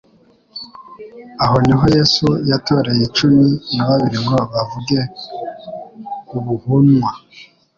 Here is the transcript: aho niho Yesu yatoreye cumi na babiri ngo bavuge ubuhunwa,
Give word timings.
aho 1.43 1.55
niho 1.65 1.85
Yesu 1.95 2.27
yatoreye 2.49 3.03
cumi 3.17 3.45
na 3.75 3.83
babiri 3.89 4.17
ngo 4.23 4.35
bavuge 4.53 4.99
ubuhunwa, 6.37 7.11